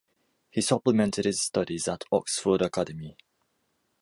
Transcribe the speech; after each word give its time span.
He 0.49 0.61
supplemented 0.61 1.25
his 1.25 1.39
studies 1.43 1.87
at 1.87 2.05
Oxford 2.11 2.63
Academy. 2.63 3.15